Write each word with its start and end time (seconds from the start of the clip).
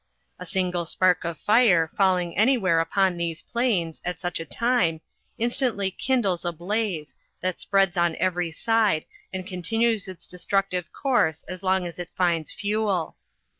A 0.39 0.47
single 0.47 0.87
spark 0.87 1.23
of 1.25 1.37
fire, 1.37 1.87
falling 1.95 2.35
any 2.35 2.57
where 2.57 2.79
upon 2.79 3.17
these 3.17 3.43
plains, 3.43 4.01
at 4.03 4.19
such 4.19 4.39
a 4.39 4.45
time, 4.45 4.99
instantly 5.37 5.91
kin 5.91 6.23
dles 6.23 6.43
a 6.43 6.51
blaze, 6.51 7.13
that 7.41 7.59
spreads 7.59 7.95
on 7.97 8.15
every 8.15 8.49
side, 8.49 9.05
and 9.31 9.45
continues 9.45 10.07
its 10.07 10.25
destructive 10.25 10.91
course 10.91 11.43
as 11.43 11.61
long 11.61 11.85
as 11.85 11.99
it 11.99 12.09
finds 12.09 12.51
fuel. 12.51 13.15